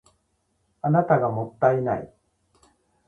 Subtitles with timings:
[0.81, 2.11] あなたがもったいない